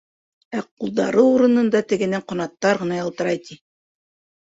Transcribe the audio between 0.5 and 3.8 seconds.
Ә ҡулдары урынында тегенең ҡанаттар ғына ялтырай, ти.